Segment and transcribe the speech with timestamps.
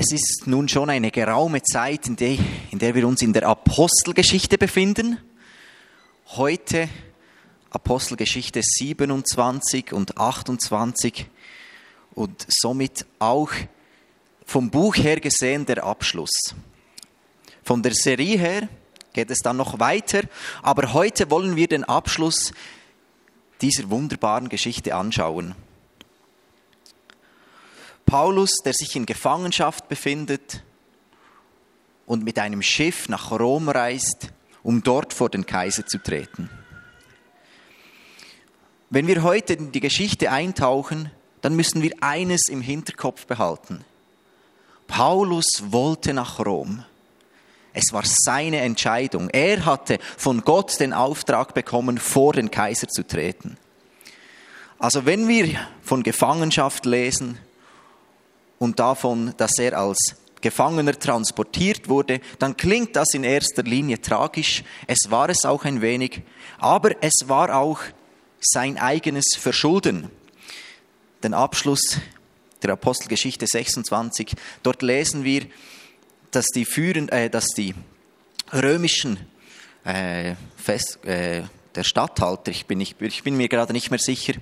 [0.00, 2.38] Es ist nun schon eine geraume Zeit, in der,
[2.70, 5.18] in der wir uns in der Apostelgeschichte befinden.
[6.36, 6.88] Heute
[7.70, 11.26] Apostelgeschichte 27 und 28
[12.14, 13.50] und somit auch
[14.46, 16.54] vom Buch her gesehen der Abschluss.
[17.64, 18.68] Von der Serie her
[19.12, 20.20] geht es dann noch weiter,
[20.62, 22.52] aber heute wollen wir den Abschluss
[23.60, 25.56] dieser wunderbaren Geschichte anschauen.
[28.08, 30.62] Paulus, der sich in Gefangenschaft befindet
[32.06, 34.30] und mit einem Schiff nach Rom reist,
[34.62, 36.48] um dort vor den Kaiser zu treten.
[38.88, 41.10] Wenn wir heute in die Geschichte eintauchen,
[41.42, 43.84] dann müssen wir eines im Hinterkopf behalten.
[44.86, 46.82] Paulus wollte nach Rom.
[47.74, 49.28] Es war seine Entscheidung.
[49.28, 53.58] Er hatte von Gott den Auftrag bekommen, vor den Kaiser zu treten.
[54.78, 57.36] Also wenn wir von Gefangenschaft lesen,
[58.58, 59.98] und davon, dass er als
[60.40, 64.62] Gefangener transportiert wurde, dann klingt das in erster Linie tragisch.
[64.86, 66.22] Es war es auch ein wenig,
[66.58, 67.80] aber es war auch
[68.40, 70.10] sein eigenes Verschulden.
[71.22, 71.98] Den Abschluss
[72.62, 75.46] der Apostelgeschichte 26, dort lesen wir,
[76.30, 77.74] dass die, führen, äh, dass die
[78.52, 79.18] römischen
[79.84, 81.42] äh, Fest, äh,
[81.78, 84.34] der Statthalter, ich bin, nicht, ich bin mir gerade nicht mehr sicher,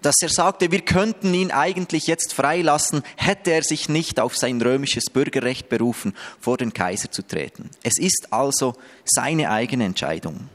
[0.00, 4.60] dass er sagte, wir könnten ihn eigentlich jetzt freilassen, hätte er sich nicht auf sein
[4.62, 7.70] römisches Bürgerrecht berufen, vor den Kaiser zu treten.
[7.82, 10.48] Es ist also seine eigene Entscheidung.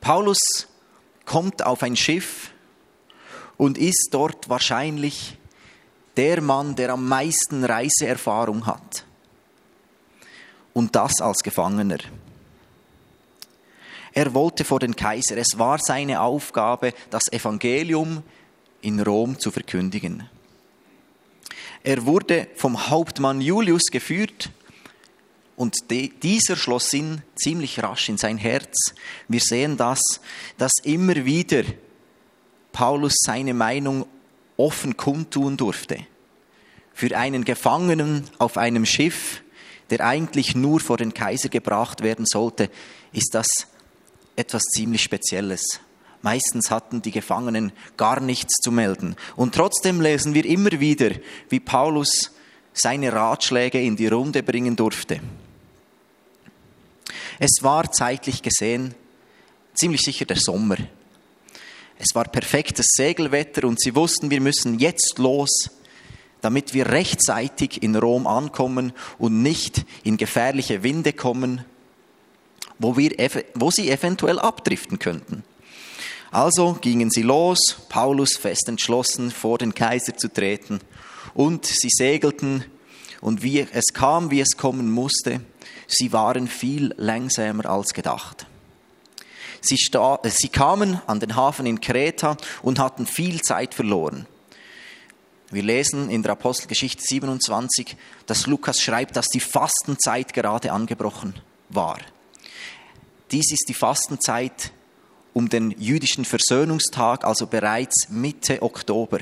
[0.00, 0.38] Paulus
[1.26, 2.50] kommt auf ein Schiff
[3.58, 5.36] und ist dort wahrscheinlich
[6.16, 9.04] der Mann, der am meisten Reiseerfahrung hat.
[10.72, 11.98] Und das als Gefangener.
[14.12, 15.36] Er wollte vor den Kaiser.
[15.36, 18.22] Es war seine Aufgabe, das Evangelium
[18.82, 20.28] in Rom zu verkündigen.
[21.82, 24.50] Er wurde vom Hauptmann Julius geführt
[25.56, 28.94] und dieser schloss ihn ziemlich rasch in sein Herz.
[29.28, 30.00] Wir sehen das,
[30.58, 31.62] dass immer wieder
[32.72, 34.06] Paulus seine Meinung
[34.56, 36.06] offen kundtun durfte.
[36.92, 39.42] Für einen Gefangenen auf einem Schiff,
[39.88, 42.70] der eigentlich nur vor den Kaiser gebracht werden sollte,
[43.12, 43.66] ist das
[44.40, 45.80] etwas ziemlich Spezielles.
[46.22, 49.16] Meistens hatten die Gefangenen gar nichts zu melden.
[49.36, 51.10] Und trotzdem lesen wir immer wieder,
[51.48, 52.32] wie Paulus
[52.72, 55.20] seine Ratschläge in die Runde bringen durfte.
[57.38, 58.94] Es war zeitlich gesehen
[59.74, 60.76] ziemlich sicher der Sommer.
[61.98, 65.70] Es war perfektes Segelwetter und sie wussten, wir müssen jetzt los,
[66.40, 71.64] damit wir rechtzeitig in Rom ankommen und nicht in gefährliche Winde kommen
[72.80, 73.12] wo, wir,
[73.54, 75.44] wo sie eventuell abdriften könnten.
[76.32, 77.58] Also gingen sie los,
[77.88, 80.80] Paulus fest entschlossen, vor den Kaiser zu treten,
[81.34, 82.64] und sie segelten,
[83.20, 85.40] und wie es kam, wie es kommen musste,
[85.86, 88.46] sie waren viel langsamer als gedacht.
[89.60, 94.26] Sie, sie kamen an den Hafen in Kreta und hatten viel Zeit verloren.
[95.50, 101.34] Wir lesen in der Apostelgeschichte 27, dass Lukas schreibt, dass die Fastenzeit gerade angebrochen
[101.68, 101.98] war.
[103.30, 104.72] Dies ist die Fastenzeit
[105.32, 109.20] um den jüdischen Versöhnungstag, also bereits Mitte Oktober.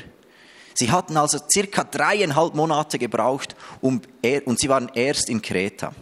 [0.75, 4.01] Sie hatten also circa dreieinhalb Monate gebraucht um,
[4.45, 5.93] und sie waren erst in Kreta.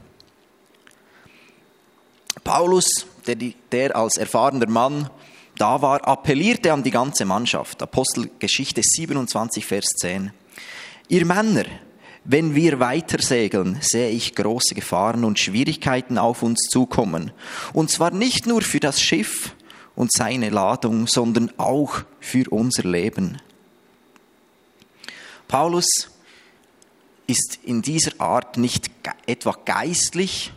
[2.44, 3.37] Paulus, der,
[3.72, 5.11] der als erfahrener Mann
[5.56, 7.83] da war, appellierte an die ganze Mannschaft.
[7.83, 10.31] Apostelgeschichte 27, Vers 10.
[11.09, 11.65] Ihr Männer,
[12.28, 17.31] wenn wir weiter segeln, sehe ich große Gefahren und Schwierigkeiten auf uns zukommen.
[17.72, 19.54] Und zwar nicht nur für das Schiff
[19.94, 23.41] und seine Ladung, sondern auch für unser Leben.
[25.47, 25.87] Paulus
[27.28, 28.90] ist in dieser Art nicht
[29.26, 30.52] etwa geistlich,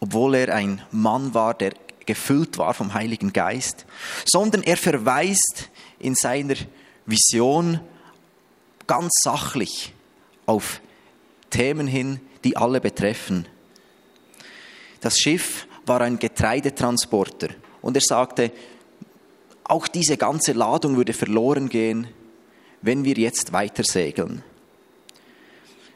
[0.00, 1.72] obwohl er ein Mann war, der
[2.04, 3.86] gefüllt war vom Heiligen Geist,
[4.26, 6.54] sondern er verweist in seiner
[7.06, 7.80] Vision
[8.86, 9.94] ganz sachlich
[10.46, 10.80] auf
[11.50, 13.46] Themen hin, die alle betreffen.
[15.00, 17.48] Das Schiff war ein Getreidetransporter
[17.82, 18.50] und er sagte,
[19.64, 22.08] auch diese ganze Ladung würde verloren gehen,
[22.82, 24.42] wenn wir jetzt weiter segeln.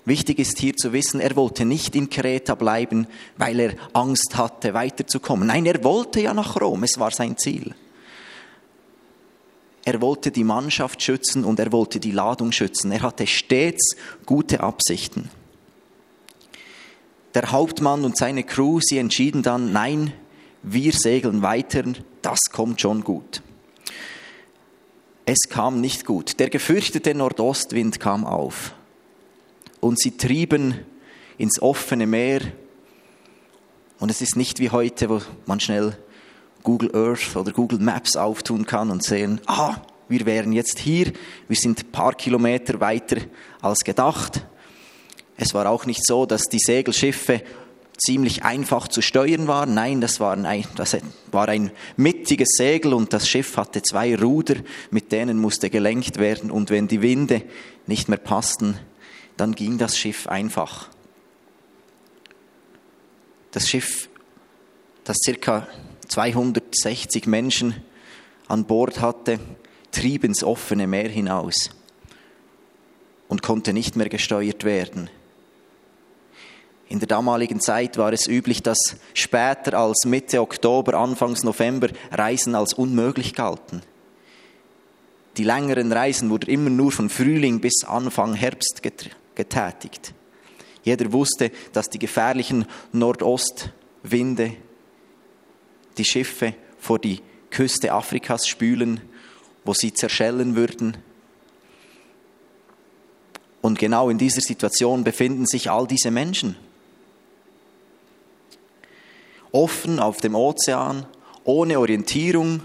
[0.04, 3.06] Wichtig ist hier zu wissen, er wollte nicht in Kreta bleiben,
[3.36, 5.46] weil er Angst hatte, weiterzukommen.
[5.46, 7.74] Nein, er wollte ja nach Rom, es war sein Ziel.
[9.84, 12.92] Er wollte die Mannschaft schützen und er wollte die Ladung schützen.
[12.92, 13.96] Er hatte stets
[14.26, 15.30] gute Absichten.
[17.34, 20.12] Der Hauptmann und seine Crew, sie entschieden dann, nein,
[20.62, 21.84] wir segeln weiter,
[22.22, 23.42] das kommt schon gut.
[25.24, 26.40] Es kam nicht gut.
[26.40, 28.74] Der gefürchtete Nordostwind kam auf.
[29.80, 30.74] und sie trieben
[31.38, 32.40] ins offene Meer.
[33.98, 35.96] Und es ist nicht wie heute, wo man schnell
[36.62, 39.76] Google Earth oder Google Maps auftun kann und sehen, ah,
[40.08, 41.12] wir wären jetzt hier,
[41.48, 43.18] wir sind ein paar Kilometer weiter
[43.62, 44.44] als gedacht.
[45.36, 47.42] Es war auch nicht so, dass die Segelschiffe
[47.96, 49.74] ziemlich einfach zu steuern waren.
[49.74, 50.96] Nein, das war ein, das
[51.30, 54.56] war ein mittiges Segel und das Schiff hatte zwei Ruder,
[54.90, 56.50] mit denen musste gelenkt werden.
[56.50, 57.42] Und wenn die Winde
[57.86, 58.78] nicht mehr passten,
[59.36, 60.88] dann ging das Schiff einfach.
[63.52, 64.08] Das Schiff,
[65.04, 65.66] das circa
[66.10, 67.74] 260 Menschen
[68.48, 69.38] an Bord hatte,
[69.92, 71.70] trieb ins offene Meer hinaus
[73.28, 75.08] und konnte nicht mehr gesteuert werden.
[76.88, 82.56] In der damaligen Zeit war es üblich, dass später als Mitte Oktober, Anfangs November Reisen
[82.56, 83.82] als unmöglich galten.
[85.36, 88.82] Die längeren Reisen wurden immer nur von Frühling bis Anfang Herbst
[89.36, 90.12] getätigt.
[90.82, 94.56] Jeder wusste, dass die gefährlichen Nordostwinde
[95.98, 97.20] die Schiffe vor die
[97.50, 99.00] Küste Afrikas spülen,
[99.64, 100.96] wo sie zerschellen würden.
[103.60, 106.56] Und genau in dieser Situation befinden sich all diese Menschen.
[109.52, 111.06] Offen auf dem Ozean,
[111.44, 112.62] ohne Orientierung.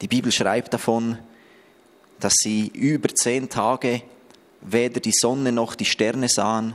[0.00, 1.18] Die Bibel schreibt davon,
[2.20, 4.02] dass sie über zehn Tage
[4.60, 6.74] weder die Sonne noch die Sterne sahen.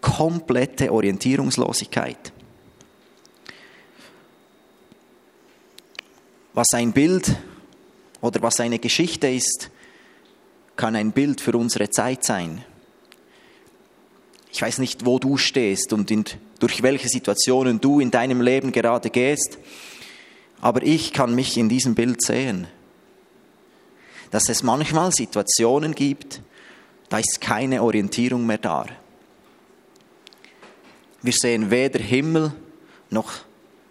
[0.00, 2.33] Komplette Orientierungslosigkeit.
[6.54, 7.36] Was ein Bild
[8.20, 9.70] oder was eine Geschichte ist,
[10.76, 12.64] kann ein Bild für unsere Zeit sein.
[14.52, 16.24] Ich weiß nicht, wo du stehst und in,
[16.60, 19.58] durch welche Situationen du in deinem Leben gerade gehst,
[20.60, 22.68] aber ich kann mich in diesem Bild sehen,
[24.30, 26.40] dass es manchmal Situationen gibt,
[27.08, 28.86] da ist keine Orientierung mehr da.
[31.20, 32.52] Wir sehen weder Himmel
[33.10, 33.32] noch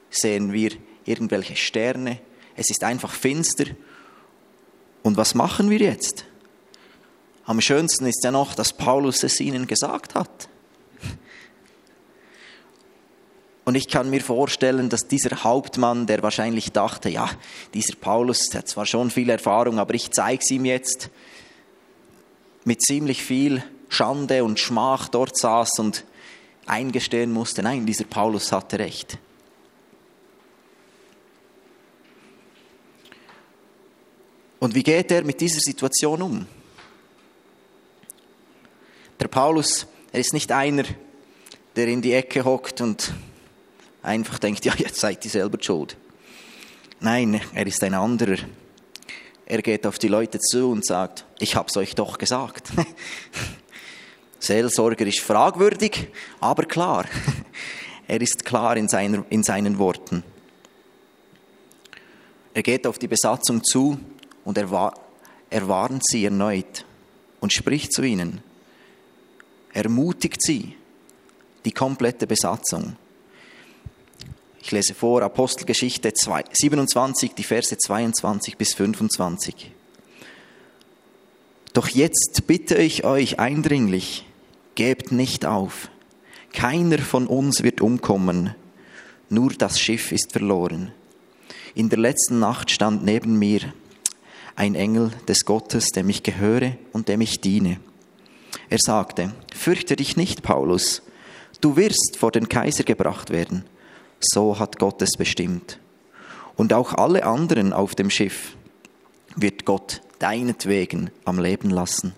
[0.10, 0.72] sehen wir
[1.06, 2.20] irgendwelche Sterne,
[2.56, 3.66] es ist einfach finster.
[5.02, 6.26] Und was machen wir jetzt?
[7.46, 10.48] Am schönsten ist ja noch, dass Paulus es ihnen gesagt hat.
[13.66, 17.30] Und ich kann mir vorstellen, dass dieser Hauptmann, der wahrscheinlich dachte, ja,
[17.74, 21.10] dieser Paulus, der hat zwar schon viel Erfahrung, aber ich zeige es ihm jetzt,
[22.66, 26.04] mit ziemlich viel Schande und Schmach dort saß und
[26.66, 29.18] eingestehen musste, nein, dieser Paulus hatte recht.
[34.64, 36.48] Und wie geht er mit dieser Situation um?
[39.20, 40.86] Der Paulus, er ist nicht einer,
[41.76, 43.14] der in die Ecke hockt und
[44.02, 45.98] einfach denkt, ja, jetzt seid ihr selber schuld.
[47.02, 48.38] Nein, er ist ein anderer.
[49.46, 52.70] Er geht auf die Leute zu und sagt, ich hab's euch doch gesagt.
[54.40, 56.08] Seelsorger ist fragwürdig,
[56.40, 57.06] aber klar.
[58.08, 60.24] Er ist klar in, seiner, in seinen Worten.
[62.54, 63.98] Er geht auf die Besatzung zu
[64.46, 64.94] und er,
[65.50, 66.86] er warnt sie erneut
[67.40, 68.42] und spricht zu ihnen.
[69.74, 70.76] Ermutigt sie,
[71.66, 72.96] die komplette Besatzung.
[74.62, 79.72] Ich lese vor Apostelgeschichte 27, die Verse 22 bis 25.
[81.74, 84.26] Doch jetzt bitte ich euch eindringlich,
[84.76, 85.90] gebt nicht auf.
[86.54, 88.56] Keiner von uns wird umkommen,
[89.30, 90.94] nur das Schiff ist verloren.
[91.74, 93.74] In der letzten Nacht stand neben mir
[94.56, 97.80] ein Engel des Gottes, dem ich gehöre und dem ich diene.
[98.70, 101.02] Er sagte, fürchte dich nicht, Paulus,
[101.62, 103.66] du wirst vor den Kaiser gebracht werden.
[104.20, 105.80] So hat Gott es bestimmt.
[106.56, 108.56] Und auch alle anderen auf dem Schiff
[109.36, 112.14] wird Gott deinetwegen am Leben lassen.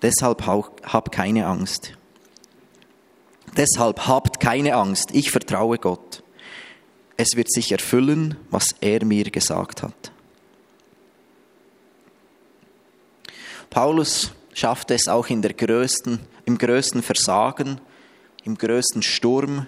[0.00, 1.92] Deshalb hab keine Angst.
[3.56, 6.22] Deshalb habt keine Angst, ich vertraue Gott.
[7.16, 10.12] Es wird sich erfüllen, was er mir gesagt hat.
[13.70, 17.80] Paulus schaffte es auch in der größten, im größten Versagen,
[18.44, 19.66] im größten Sturm,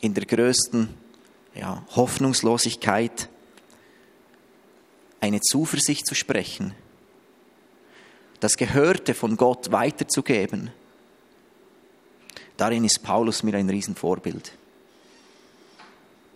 [0.00, 0.88] in der größten
[1.54, 3.28] ja, Hoffnungslosigkeit
[5.20, 6.74] eine Zuversicht zu sprechen,
[8.40, 10.70] das Gehörte von Gott weiterzugeben.
[12.56, 14.52] Darin ist Paulus mir ein Riesenvorbild.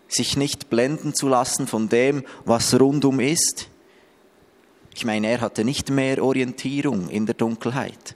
[0.08, 3.68] Sich nicht blenden zu lassen von dem, was rundum ist,
[4.94, 8.14] ich meine, er hatte nicht mehr Orientierung in der Dunkelheit.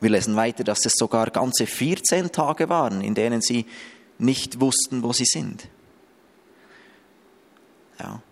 [0.00, 3.66] Wir lesen weiter, dass es sogar ganze 14 Tage waren, in denen sie
[4.18, 5.68] nicht wussten, wo sie sind.
[7.98, 8.22] Ja.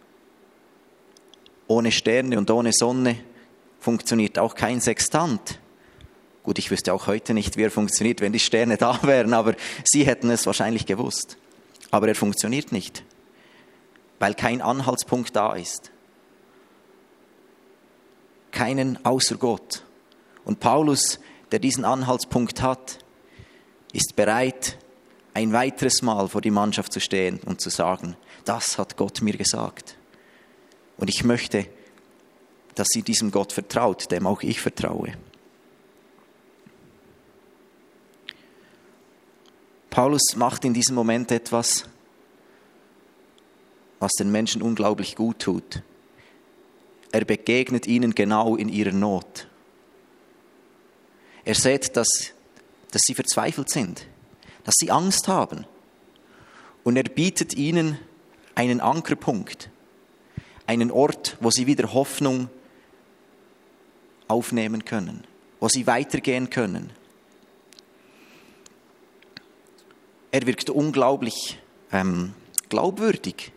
[1.66, 3.16] Ohne Sterne und ohne Sonne
[3.80, 5.60] funktioniert auch kein Sextant.
[6.42, 9.54] Gut, ich wüsste auch heute nicht, wie er funktioniert, wenn die Sterne da wären, aber
[9.84, 11.36] Sie hätten es wahrscheinlich gewusst.
[11.90, 13.04] Aber er funktioniert nicht,
[14.18, 15.90] weil kein Anhaltspunkt da ist.
[18.50, 19.84] Keinen außer Gott.
[20.44, 21.20] Und Paulus,
[21.52, 22.98] der diesen Anhaltspunkt hat,
[23.92, 24.78] ist bereit,
[25.34, 29.36] ein weiteres Mal vor die Mannschaft zu stehen und zu sagen, das hat Gott mir
[29.36, 29.96] gesagt.
[30.96, 31.66] Und ich möchte,
[32.74, 35.12] dass sie diesem Gott vertraut, dem auch ich vertraue.
[39.90, 41.84] Paulus macht in diesem Moment etwas,
[43.98, 45.82] was den Menschen unglaublich gut tut.
[47.12, 49.48] Er begegnet ihnen genau in ihrer Not.
[51.44, 52.08] Er sieht, dass,
[52.90, 54.06] dass sie verzweifelt sind,
[54.64, 55.66] dass sie Angst haben.
[56.84, 57.98] Und er bietet ihnen
[58.54, 59.70] einen Ankerpunkt,
[60.66, 62.48] einen Ort, wo sie wieder Hoffnung
[64.28, 65.24] aufnehmen können,
[65.58, 66.90] wo sie weitergehen können.
[70.30, 71.58] Er wirkt unglaublich
[71.90, 72.34] ähm,
[72.68, 73.52] glaubwürdig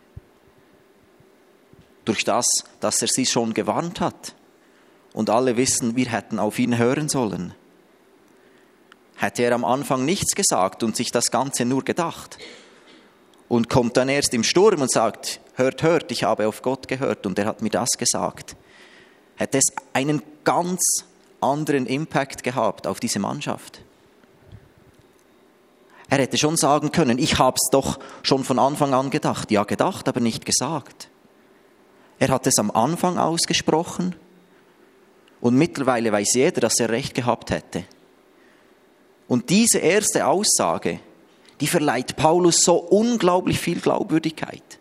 [2.06, 2.46] durch das,
[2.80, 4.36] dass er sie schon gewarnt hat.
[5.14, 7.54] Und alle wissen, wir hätten auf ihn hören sollen.
[9.16, 12.38] Hätte er am Anfang nichts gesagt und sich das Ganze nur gedacht
[13.48, 17.26] und kommt dann erst im Sturm und sagt, hört, hört, ich habe auf Gott gehört
[17.26, 18.56] und er hat mir das gesagt,
[19.36, 20.82] hätte es einen ganz
[21.40, 23.82] anderen Impact gehabt auf diese Mannschaft.
[26.10, 29.52] Er hätte schon sagen können, ich habe es doch schon von Anfang an gedacht.
[29.52, 31.10] Ja, gedacht, aber nicht gesagt.
[32.20, 34.16] Er hat es am Anfang ausgesprochen
[35.42, 37.84] und mittlerweile weiß jeder, dass er recht gehabt hätte.
[39.28, 41.00] Und diese erste Aussage,
[41.60, 44.80] die verleiht Paulus so unglaublich viel Glaubwürdigkeit,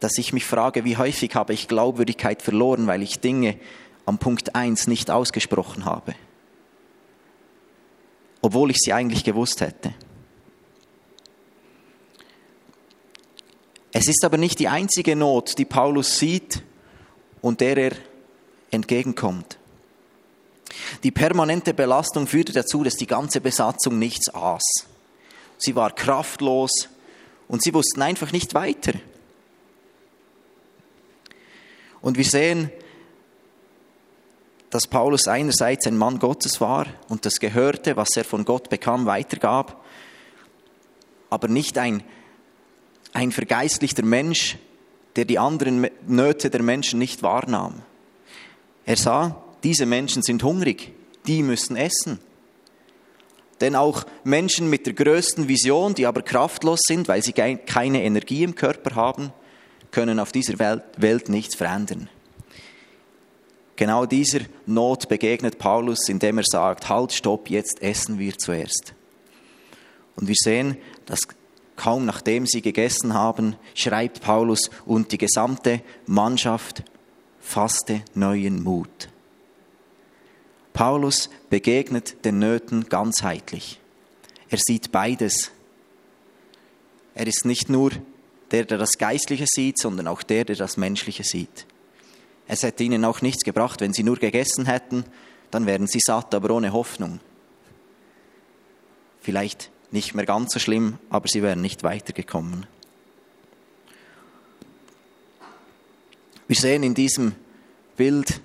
[0.00, 3.58] dass ich mich frage, wie häufig habe ich Glaubwürdigkeit verloren, weil ich Dinge
[4.06, 6.14] am Punkt 1 nicht ausgesprochen habe
[8.44, 9.94] obwohl ich sie eigentlich gewusst hätte.
[13.96, 16.64] Es ist aber nicht die einzige Not, die Paulus sieht
[17.40, 17.92] und der er
[18.72, 19.56] entgegenkommt.
[21.04, 24.86] Die permanente Belastung führte dazu, dass die ganze Besatzung nichts aß.
[25.58, 26.88] Sie war kraftlos
[27.46, 28.94] und sie wussten einfach nicht weiter.
[32.00, 32.72] Und wir sehen,
[34.70, 39.06] dass Paulus einerseits ein Mann Gottes war und das Gehörte, was er von Gott bekam,
[39.06, 39.84] weitergab,
[41.30, 42.02] aber nicht ein,
[43.14, 44.58] ein vergeistlichter Mensch,
[45.16, 47.80] der die anderen Nöte der Menschen nicht wahrnahm.
[48.84, 50.92] Er sah, diese Menschen sind hungrig,
[51.26, 52.18] die müssen essen.
[53.60, 58.42] Denn auch Menschen mit der größten Vision, die aber kraftlos sind, weil sie keine Energie
[58.42, 59.32] im Körper haben,
[59.92, 62.10] können auf dieser Welt, nichts verändern.
[63.76, 68.92] Genau dieser Not begegnet Paulus, indem er sagt, halt, stopp, jetzt essen wir zuerst.
[70.16, 71.20] Und wir sehen, dass
[71.76, 76.82] kaum nachdem sie gegessen haben, schreibt Paulus, und die gesamte Mannschaft
[77.40, 79.08] fasste neuen Mut.
[80.72, 83.80] Paulus begegnet den Nöten ganzheitlich.
[84.48, 85.52] Er sieht beides.
[87.14, 87.92] Er ist nicht nur
[88.50, 91.66] der, der das Geistliche sieht, sondern auch der, der das Menschliche sieht.
[92.46, 95.04] Es hätte ihnen auch nichts gebracht, wenn sie nur gegessen hätten,
[95.50, 97.20] dann wären sie satt, aber ohne Hoffnung.
[99.20, 102.66] Vielleicht nicht mehr ganz so schlimm, aber sie wären nicht weitergekommen.
[106.48, 107.36] Wir sehen in diesem
[107.96, 108.40] Bild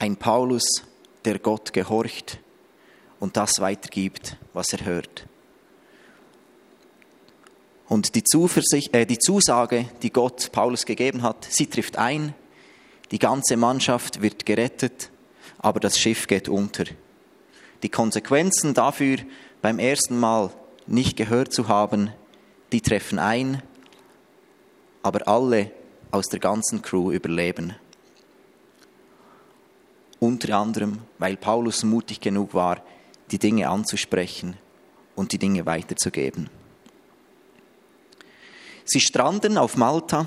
[0.00, 0.64] ein Paulus,
[1.24, 2.40] der Gott gehorcht
[3.20, 5.28] und das weitergibt, was er hört.
[7.88, 8.24] Und die,
[8.92, 12.34] äh, die Zusage, die Gott Paulus gegeben hat, sie trifft ein,
[13.12, 15.10] die ganze Mannschaft wird gerettet,
[15.58, 16.84] aber das Schiff geht unter.
[17.84, 19.18] Die Konsequenzen dafür,
[19.62, 20.50] beim ersten Mal
[20.86, 22.10] nicht gehört zu haben,
[22.72, 23.62] die treffen ein,
[25.02, 25.70] aber alle
[26.10, 27.74] aus der ganzen Crew überleben.
[30.18, 32.82] Unter anderem, weil Paulus mutig genug war,
[33.30, 34.56] die Dinge anzusprechen
[35.14, 36.50] und die Dinge weiterzugeben.
[38.84, 40.26] Sie stranden auf Malta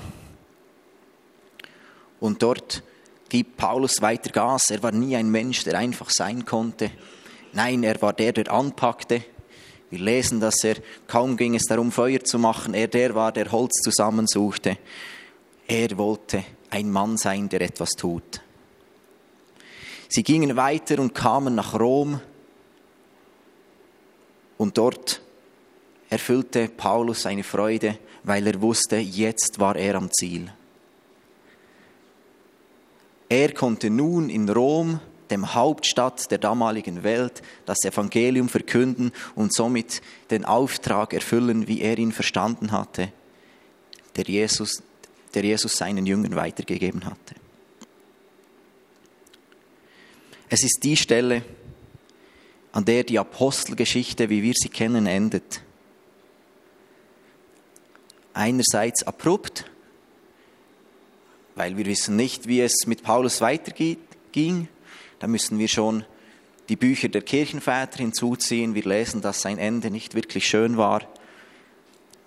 [2.20, 2.82] und dort
[3.28, 4.70] gibt Paulus weiter Gas.
[4.70, 6.90] Er war nie ein Mensch, der einfach sein konnte.
[7.56, 9.24] Nein, er war der, der anpackte.
[9.88, 13.50] Wir lesen, dass er, kaum ging es darum, Feuer zu machen, er der war, der
[13.50, 14.76] Holz zusammensuchte.
[15.66, 18.42] Er wollte ein Mann sein, der etwas tut.
[20.06, 22.20] Sie gingen weiter und kamen nach Rom.
[24.58, 25.22] Und dort
[26.10, 30.52] erfüllte Paulus seine Freude, weil er wusste, jetzt war er am Ziel.
[33.30, 40.02] Er konnte nun in Rom, dem Hauptstadt der damaligen Welt, das Evangelium verkünden und somit
[40.30, 43.12] den Auftrag erfüllen, wie er ihn verstanden hatte,
[44.16, 44.82] der Jesus,
[45.34, 47.34] der Jesus seinen Jüngern weitergegeben hatte.
[50.48, 51.42] Es ist die Stelle,
[52.72, 55.62] an der die Apostelgeschichte, wie wir sie kennen, endet.
[58.32, 59.64] Einerseits abrupt,
[61.54, 64.68] weil wir wissen nicht, wie es mit Paulus weiterging.
[65.18, 66.04] Da müssen wir schon
[66.68, 68.74] die Bücher der Kirchenväter hinzuziehen.
[68.74, 71.02] Wir lesen, dass sein Ende nicht wirklich schön war,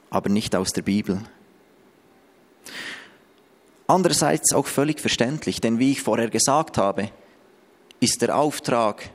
[0.10, 1.22] aber nicht aus der Bibel.
[3.88, 7.10] Andererseits auch völlig verständlich, denn wie ich vorher gesagt habe,
[8.00, 9.10] ist der Auftrag,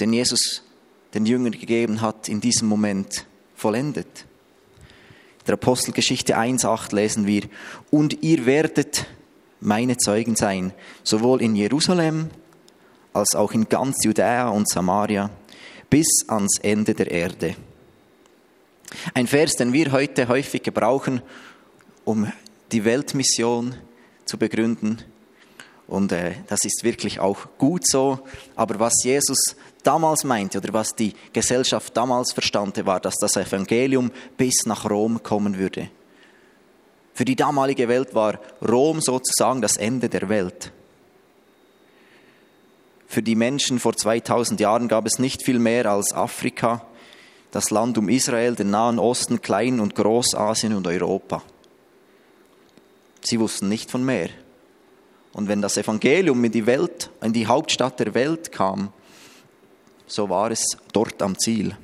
[0.00, 0.62] den Jesus
[1.14, 3.24] den Jüngern gegeben hat, in diesem Moment
[3.54, 4.26] vollendet.
[5.38, 7.44] In der Apostelgeschichte 1.8 lesen wir,
[7.90, 9.06] und ihr werdet
[9.60, 10.72] meine Zeugen sein,
[11.02, 12.30] sowohl in Jerusalem
[13.12, 15.30] als auch in ganz Judäa und Samaria,
[15.88, 17.56] bis ans Ende der Erde.
[19.14, 21.22] Ein Vers, den wir heute häufig gebrauchen,
[22.04, 22.30] um
[22.72, 23.74] die Weltmission
[24.24, 25.02] zu begründen,
[25.88, 28.18] und äh, das ist wirklich auch gut so.
[28.56, 29.38] Aber was Jesus
[29.82, 35.22] damals meinte oder was die Gesellschaft damals verstande, war, dass das Evangelium bis nach Rom
[35.22, 35.88] kommen würde.
[37.16, 40.70] Für die damalige Welt war Rom sozusagen das Ende der Welt.
[43.06, 46.84] Für die Menschen vor 2000 Jahren gab es nicht viel mehr als Afrika,
[47.52, 51.42] das Land um Israel, den Nahen Osten, Klein- und Großasien und Europa.
[53.22, 54.28] Sie wussten nicht von mehr.
[55.32, 58.92] Und wenn das Evangelium in die Welt, in die Hauptstadt der Welt kam,
[60.06, 61.74] so war es dort am Ziel.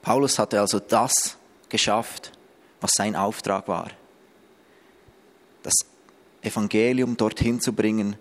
[0.00, 1.36] Paulus hatte also das
[1.70, 2.32] geschafft,
[2.80, 3.90] was sein Auftrag war.
[5.62, 5.74] Das
[6.42, 8.16] Evangelium dorthin zu bringen,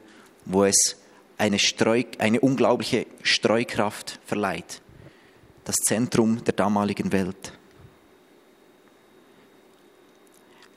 [0.45, 0.97] wo es
[1.37, 4.81] eine, Streu, eine unglaubliche Streukraft verleiht.
[5.63, 7.53] Das Zentrum der damaligen Welt.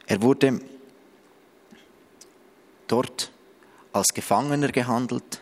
[0.06, 0.60] Er wurde
[2.86, 3.32] dort
[3.92, 5.40] als Gefangener gehandelt,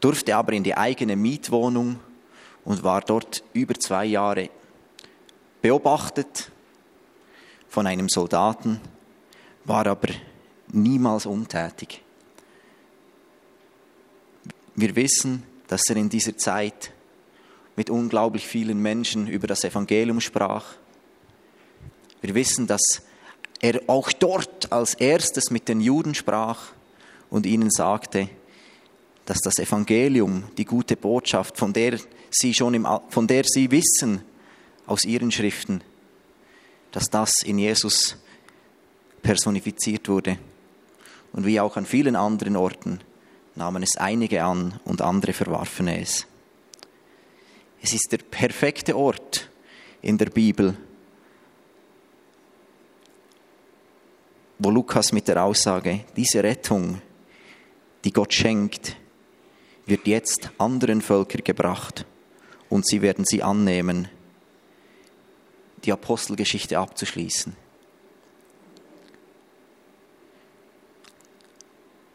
[0.00, 1.98] durfte aber in die eigene Mietwohnung
[2.64, 4.50] und war dort über zwei Jahre
[5.62, 6.50] beobachtet
[7.68, 8.80] von einem Soldaten,
[9.64, 10.08] war aber
[10.72, 12.02] niemals untätig.
[14.74, 16.92] Wir wissen, dass er in dieser Zeit
[17.76, 20.74] mit unglaublich vielen Menschen über das Evangelium sprach.
[22.20, 23.02] Wir wissen, dass
[23.60, 26.72] er auch dort als erstes mit den Juden sprach
[27.30, 28.28] und ihnen sagte,
[29.24, 31.98] dass das Evangelium, die gute Botschaft, von der
[32.30, 34.22] sie schon im, von der sie wissen
[34.92, 35.82] aus ihren Schriften,
[36.90, 38.16] dass das in Jesus
[39.22, 40.36] personifiziert wurde.
[41.32, 43.00] Und wie auch an vielen anderen Orten
[43.54, 46.26] nahmen es einige an und andere verwarfen es.
[47.80, 49.48] Es ist der perfekte Ort
[50.02, 50.76] in der Bibel,
[54.58, 57.00] wo Lukas mit der Aussage, diese Rettung,
[58.04, 58.96] die Gott schenkt,
[59.86, 62.04] wird jetzt anderen Völkern gebracht
[62.68, 64.08] und sie werden sie annehmen,
[65.84, 67.56] die Apostelgeschichte abzuschließen.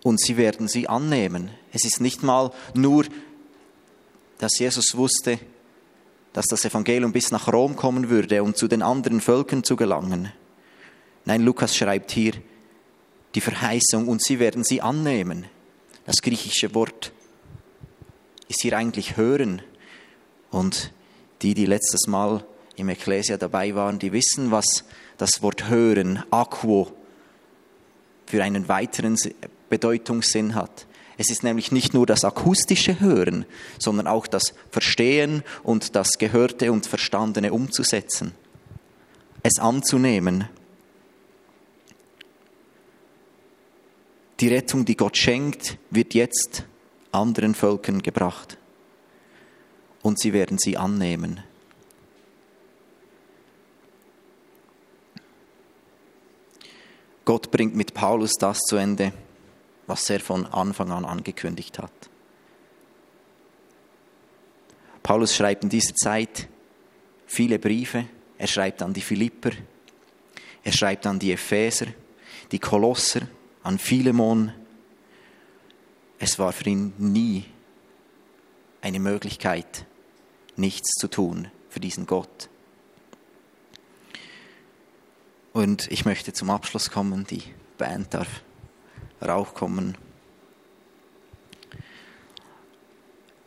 [0.04, 1.52] Und sie werden sie annehmen.
[1.74, 3.06] Es ist nicht mal nur,
[4.38, 5.40] dass Jesus wusste,
[6.34, 10.32] dass das Evangelium bis nach Rom kommen würde und zu den anderen Völkern zu gelangen.
[11.26, 12.34] Nein, Lukas schreibt hier
[13.36, 15.46] die Verheißung und sie werden sie annehmen.
[16.06, 17.12] Das griechische Wort
[18.48, 19.62] ist hier eigentlich hören.
[20.52, 20.94] Und
[21.42, 22.46] die, die letztes Mal
[22.78, 24.86] im Ekklesia dabei waren, die wissen, was
[25.18, 26.92] das Wort hören, aquo,
[28.28, 29.18] für einen weiteren
[29.70, 30.86] Bedeutungssinn hat.
[31.18, 33.46] Es ist nämlich nicht nur das akustische Hören,
[33.80, 38.34] sondern auch das Verstehen und das Gehörte und Verstandene umzusetzen,
[39.42, 40.48] es anzunehmen.
[44.40, 46.66] Die Rettung, die Gott schenkt, wird jetzt
[47.12, 48.58] anderen Völkern gebracht.
[50.04, 51.42] Und sie werden sie annehmen.
[57.28, 59.12] Gott bringt mit Paulus das zu Ende,
[59.86, 61.92] was er von Anfang an angekündigt hat.
[65.04, 66.48] Paulus schreibt in dieser Zeit
[67.26, 68.06] viele Briefe.
[68.38, 69.52] Er schreibt an die Philipper,
[70.64, 71.88] er schreibt an die Epheser,
[72.54, 73.28] die Kolosser,
[73.62, 74.54] an Philemon.
[76.20, 77.44] Es war für ihn nie
[78.80, 79.86] eine Möglichkeit,
[80.56, 82.48] nichts zu tun für diesen Gott.
[85.58, 87.26] Und ich möchte zum Abschluss kommen.
[87.26, 87.42] Die
[87.80, 88.28] Band darf
[89.28, 89.98] raufkommen.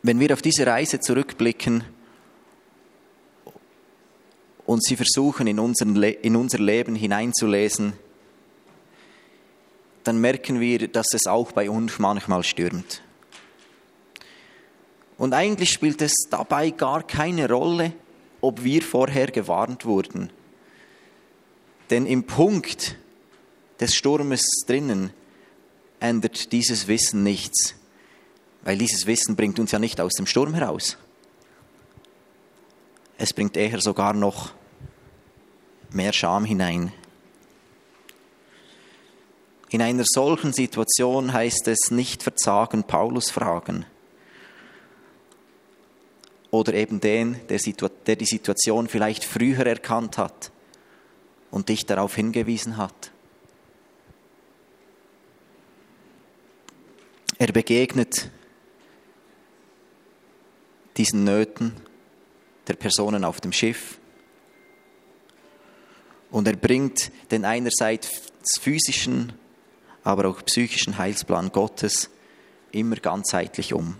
[0.02, 1.84] Wenn wir auf diese Reise zurückblicken
[4.66, 7.92] und sie versuchen, in, in unser Leben hineinzulesen,
[10.02, 13.02] dann merken wir, dass es auch bei uns manchmal stürmt.
[15.16, 17.92] Und eigentlich spielt es dabei gar keine Rolle,
[18.40, 20.32] ob wir vorher gewarnt wurden.
[21.90, 22.96] Denn im Punkt
[23.80, 25.12] des Sturmes drinnen
[25.98, 27.74] ändert dieses Wissen nichts,
[28.62, 30.96] weil dieses Wissen bringt uns ja nicht aus dem Sturm heraus.
[33.18, 34.52] Es bringt eher sogar noch
[35.90, 36.92] mehr Scham hinein.
[39.68, 43.84] In einer solchen Situation heißt es nicht verzagen, Paulus fragen.
[46.50, 47.60] Oder eben den, der,
[48.06, 50.50] der die Situation vielleicht früher erkannt hat
[51.50, 53.10] und dich darauf hingewiesen hat.
[57.38, 58.30] Er begegnet
[60.96, 61.74] diesen Nöten
[62.68, 63.98] der Personen auf dem Schiff
[66.30, 69.32] und er bringt den einerseits physischen,
[70.04, 72.10] aber auch psychischen Heilsplan Gottes
[72.72, 73.96] immer ganzheitlich um.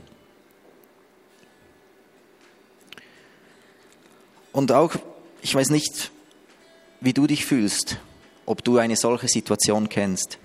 [4.53, 4.95] Und auch,
[5.43, 6.11] ich weiß nicht,
[7.01, 7.99] wie du dich fühlst,
[8.47, 10.39] ob du eine solche Situation kennst.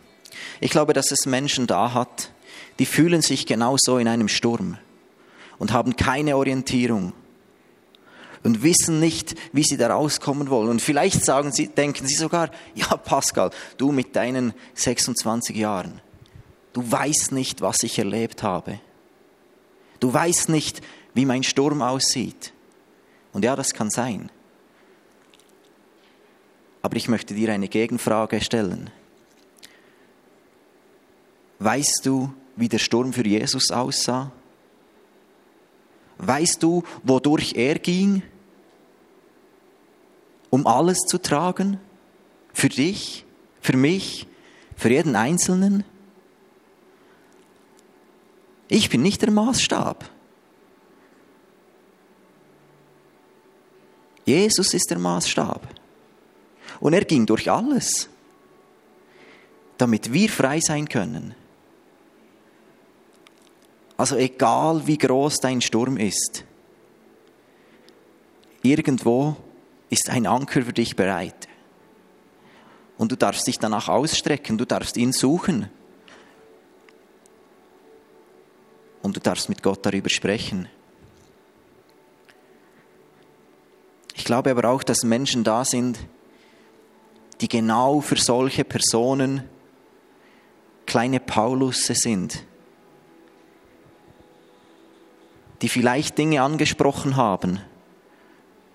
[0.60, 2.32] Ich glaube, dass es Menschen da hat,
[2.80, 4.78] die fühlen sich genauso in einem Sturm
[5.58, 7.14] und haben keine Orientierung
[8.44, 10.70] und wissen nicht, wie sie da rauskommen wollen.
[10.70, 16.02] Und vielleicht sagen sie, denken sie sogar, ja Pascal, du mit deinen 26 Jahren,
[16.74, 18.80] du weißt nicht, was ich erlebt habe.
[20.00, 20.82] Du weißt nicht,
[21.14, 22.54] wie mein Sturm aussieht.
[23.34, 24.30] Und ja, das kann sein.
[26.86, 28.92] Aber ich möchte dir eine Gegenfrage stellen.
[31.58, 34.32] Weißt du, wie der Sturm für Jesus aussah?
[36.20, 38.22] Weißt du, wodurch er ging,
[40.52, 41.80] um alles zu tragen?
[42.54, 43.26] Für dich,
[43.62, 44.28] für mich,
[44.76, 45.84] für jeden Einzelnen?
[48.68, 50.08] Ich bin nicht der Maßstab.
[54.26, 55.75] Jesus ist der Maßstab.
[56.86, 58.10] Und er ging durch alles,
[59.80, 61.34] damit wir frei sein können.
[63.98, 66.44] Also egal wie groß dein Sturm ist,
[68.62, 69.36] irgendwo
[69.90, 71.48] ist ein Anker für dich bereit.
[73.00, 75.72] Und du darfst dich danach ausstrecken, du darfst ihn suchen.
[79.02, 80.70] Und du darfst mit Gott darüber sprechen.
[84.14, 85.98] Ich glaube aber auch, dass Menschen da sind,
[87.42, 89.44] die genau für solche Personen
[90.86, 92.46] kleine Paulusse sind,
[95.62, 97.60] die vielleicht Dinge angesprochen haben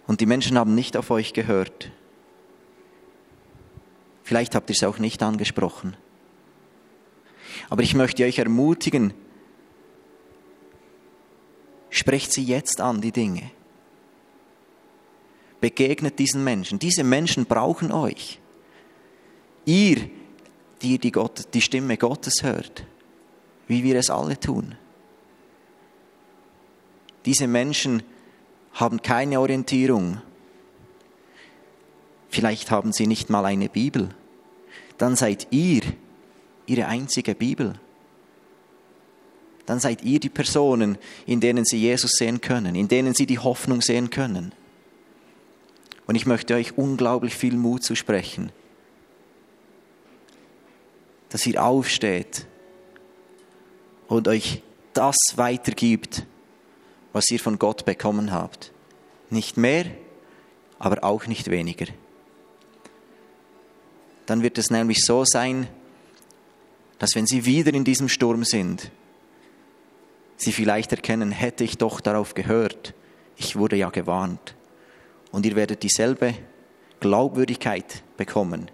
[0.06, 1.90] und die Menschen haben nicht auf euch gehört.
[4.24, 5.96] Vielleicht habt ihr es auch nicht angesprochen.
[7.68, 9.14] Aber ich möchte euch ermutigen,
[11.90, 13.50] sprecht sie jetzt an, die Dinge.
[15.60, 16.78] Begegnet diesen Menschen.
[16.78, 18.39] Diese Menschen brauchen euch.
[19.70, 20.10] Ihr,
[20.82, 22.84] die die, Gott, die Stimme Gottes hört,
[23.68, 24.74] wie wir es alle tun.
[27.24, 28.02] Diese Menschen
[28.72, 30.20] haben keine Orientierung.
[32.30, 34.08] Vielleicht haben sie nicht mal eine Bibel.
[34.98, 35.82] Dann seid ihr
[36.66, 37.74] ihre einzige Bibel.
[39.66, 43.38] Dann seid ihr die Personen, in denen sie Jesus sehen können, in denen sie die
[43.38, 44.50] Hoffnung sehen können.
[46.08, 48.50] Und ich möchte euch unglaublich viel Mut zusprechen,
[51.30, 52.46] dass ihr aufsteht
[54.08, 54.62] und euch
[54.92, 56.26] das weitergibt,
[57.12, 58.72] was ihr von Gott bekommen habt.
[59.30, 59.86] Nicht mehr,
[60.78, 61.86] aber auch nicht weniger.
[64.26, 65.68] Dann wird es nämlich so sein,
[66.98, 68.90] dass wenn sie wieder in diesem Sturm sind,
[70.36, 72.94] sie vielleicht erkennen, hätte ich doch darauf gehört,
[73.36, 74.54] ich wurde ja gewarnt.
[75.32, 76.34] Und ihr werdet dieselbe
[76.98, 78.70] Glaubwürdigkeit bekommen,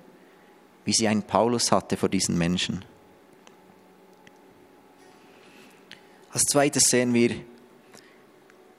[0.86, 2.84] wie sie ein Paulus hatte vor diesen Menschen.
[6.30, 7.34] Als zweites sehen wir,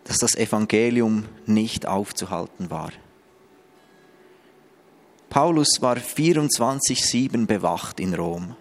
[0.06, 2.91] dass das Evangelium nicht aufzuhalten war.
[5.30, 8.56] Paulus war 24-7 bewacht in Rom,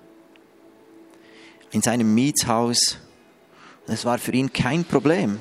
[1.71, 2.99] in seinem Mietshaus.
[3.87, 5.39] Es war für ihn kein Problem.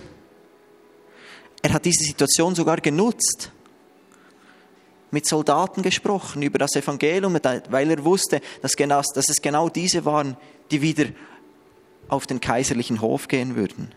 [1.63, 3.52] Er hat diese Situation sogar genutzt.
[5.15, 10.04] Mit Soldaten gesprochen über das Evangelium, weil er wusste, dass, genau, dass es genau diese
[10.04, 10.36] waren,
[10.71, 11.06] die wieder
[12.10, 13.95] auf den kaiserlichen Hof gehen würden.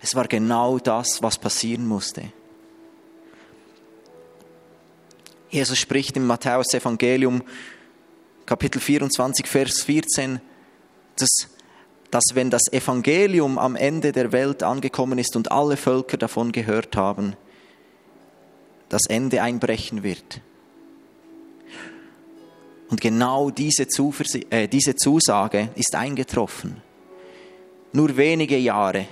[0.00, 2.32] Es war genau das, was passieren musste.
[5.50, 7.44] Jesus spricht im Matthäus Evangelium
[8.44, 10.40] Kapitel 24, Vers 14,
[11.14, 11.30] dass,
[12.10, 16.96] dass wenn das Evangelium am Ende der Welt angekommen ist und alle Völker davon gehört
[16.96, 17.36] haben,
[18.88, 20.40] das Ende einbrechen wird.
[22.88, 26.82] Und genau diese, Zuversi äh, diese Zusage ist eingetroffen.
[27.92, 29.06] Nur wenige Jahre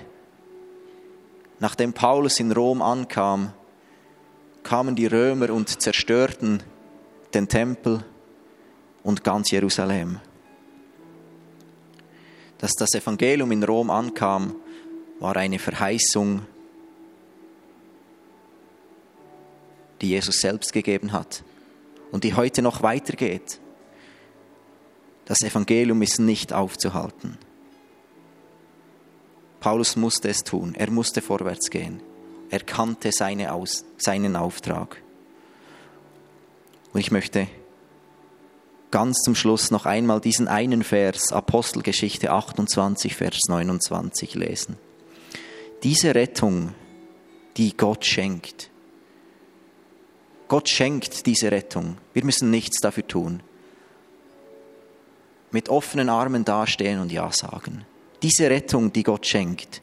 [1.65, 3.53] nachdem Paulus in Rom ankam,
[4.63, 6.63] kamen die Römer und zerstörten
[7.33, 8.05] den Tempel
[9.03, 10.21] und ganz Jerusalem.
[12.59, 14.57] Dass das Evangelium in Rom ankam,
[15.21, 16.43] war eine Verheißung,
[20.05, 21.43] die Jesus selbst gegeben hat
[22.13, 23.59] und die heute noch weitergeht.
[25.25, 27.39] Das Evangelium ist nicht aufzuhalten.
[29.61, 32.03] Paulus musste es tun, er musste vorwärts gehen.
[32.51, 35.03] Er kannte seine Aus, seinen Auftrag.
[36.93, 37.49] Und ich möchte
[38.91, 44.77] ganz zum Schluss noch einmal diesen einen Vers, Apostelgeschichte 28, Vers 29 lesen.
[45.83, 46.75] Diese Rettung,
[47.57, 48.71] die Gott schenkt,
[50.55, 51.99] Gott schenkt diese Rettung.
[52.13, 53.43] Wir müssen nichts dafür tun.
[55.51, 57.85] Mit offenen Armen dastehen und Ja sagen.
[58.23, 59.83] Diese Rettung, die Gott schenkt,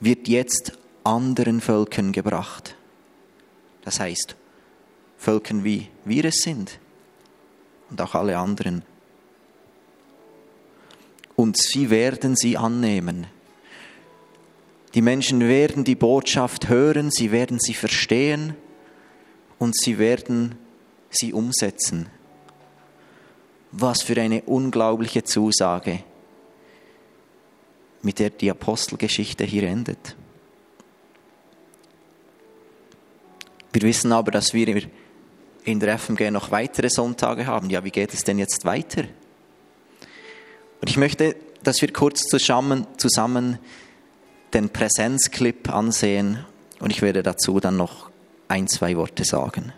[0.00, 2.76] wird jetzt anderen Völkern gebracht.
[3.86, 4.36] Das heißt,
[5.16, 6.78] Völkern wie wir es sind
[7.88, 8.82] und auch alle anderen.
[11.36, 13.28] Und sie werden sie annehmen.
[14.92, 18.56] Die Menschen werden die Botschaft hören, sie werden sie verstehen
[19.58, 20.56] und sie werden
[21.10, 22.08] sie umsetzen.
[23.72, 26.02] Was für eine unglaubliche Zusage
[28.02, 30.16] mit der die Apostelgeschichte hier endet.
[33.72, 34.86] Wir wissen aber, dass wir
[35.64, 37.68] in der FMG noch weitere Sonntage haben.
[37.68, 39.02] Ja, wie geht es denn jetzt weiter?
[40.80, 43.58] Und ich möchte, dass wir kurz zusammen, zusammen
[44.54, 46.44] den Präsenzclip ansehen
[46.78, 48.10] und ich werde dazu dann noch
[48.48, 49.72] ein, zwei Worte sagen.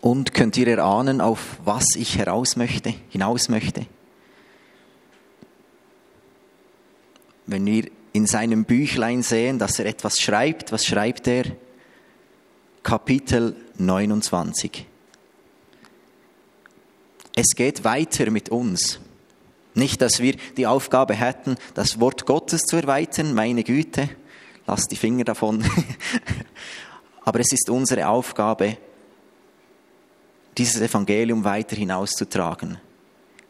[0.00, 3.86] Und könnt ihr erahnen, auf was ich heraus möchte, hinaus möchte?
[7.46, 11.44] Wenn wir in seinem Büchlein sehen, dass er etwas schreibt, was schreibt er?
[12.82, 14.86] Kapitel 29.
[17.36, 19.00] Es geht weiter mit uns.
[19.74, 24.08] Nicht, dass wir die Aufgabe hätten, das Wort Gottes zu erweitern, meine Güte,
[24.66, 25.64] lass die Finger davon.
[27.24, 28.78] Aber es ist unsere Aufgabe,
[30.60, 32.76] dieses Evangelium weiter hinauszutragen,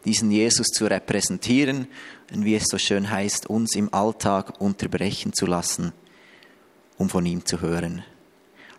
[0.05, 1.89] diesen Jesus zu repräsentieren
[2.33, 5.93] und wie es so schön heißt, uns im Alltag unterbrechen zu lassen,
[6.99, 8.05] um von ihm zu hören.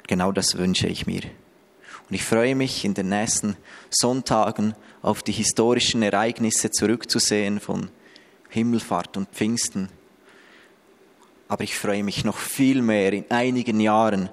[0.08, 1.24] Genau das wünsche ich mir.
[1.24, 3.58] Und ich freue mich, in den nächsten
[3.89, 7.89] Sonntagen auf die historischen Ereignisse zurückzusehen von
[8.48, 9.89] Himmelfahrt und Pfingsten.
[11.50, 14.30] Aber ich freue mich noch viel mehr, in einigen Jahren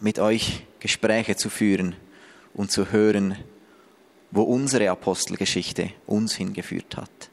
[0.00, 1.94] mit euch Gespräche zu führen
[2.58, 3.36] und zu hören,
[4.32, 7.30] wo unsere Apostelgeschichte uns hingeführt hat.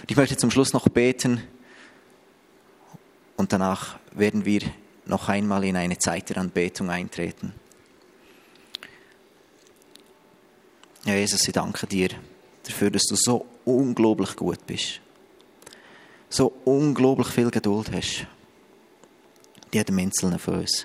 [0.00, 1.40] Und ich möchte zum Schluss noch beten
[3.36, 4.62] und danach werden wir
[5.06, 7.54] noch einmal in eine Zeit der Anbetung eintreten.
[11.04, 12.08] Ja, Jesus, ich danke dir
[12.64, 15.00] dafür, dass du so unglaublich gut bist.
[16.28, 18.26] So unglaublich viel Geduld hast.
[19.72, 20.84] Jedem Einzelnen von uns.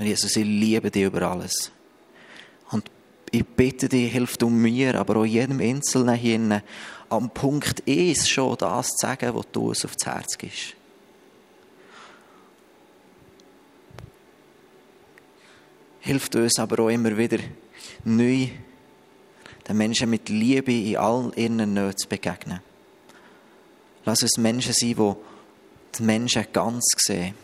[0.00, 1.70] Und Jesus, ich liebe dich über alles.
[2.70, 2.90] Und
[3.30, 6.62] ich bitte dich, hilf du mir, aber auch jedem Einzelnen hier
[7.10, 10.74] am Punkt 1 schon das zu sagen, was du uns aufs Herz gibst.
[16.00, 17.38] hilft uns aber auch immer wieder
[18.04, 18.48] neu,
[19.68, 22.60] den Menschen mit Liebe in allen ihren Nöten zu begegnen.
[24.04, 25.14] Lass uns Menschen sein, die
[25.98, 27.34] die Menschen ganz sehen.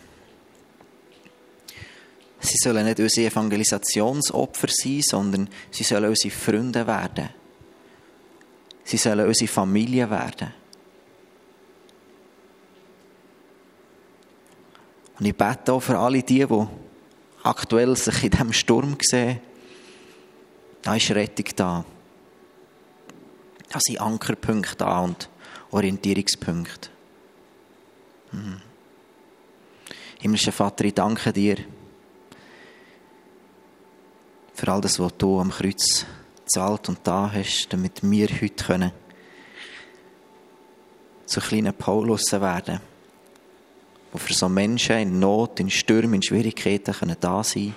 [2.41, 7.31] Sie sollen nicht unsere Evangelisationsopfer sein, sondern sie sollen unsere Freunde werden.
[8.85, 10.53] Sie sollen unsere Familie werden.
[15.19, 16.67] Und ich bete auch für alle die, die
[17.43, 19.41] aktuell sich in diesem Sturm sehen,
[20.83, 21.85] da ist Rettung da.
[23.71, 25.29] Da sind Ankerpunkte da und
[25.71, 26.91] Orientierungspunkte.
[28.31, 28.61] Hm.
[30.21, 31.57] Himmlischer Vater, ich danke dir
[34.57, 36.07] für all das, was du am Kreuz
[36.47, 38.93] zahlt und da hast, damit wir heute können
[41.27, 42.81] zu kleinen Paulussen werden
[44.15, 47.75] die für so Menschen in Not, in Stürmen, in Schwierigkeiten können da sein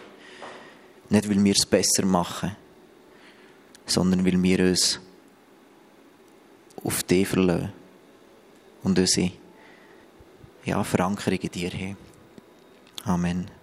[1.10, 2.56] Nicht, weil wir es besser machen,
[3.86, 5.02] sondern weil wir uns
[6.82, 7.74] auf dich verlassen
[8.84, 9.32] und unsere
[10.64, 11.98] ja, Verankerung in dir haben.
[13.04, 13.59] Amen.